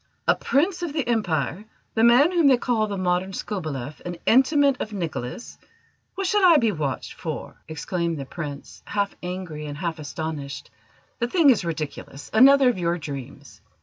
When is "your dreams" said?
12.79-13.61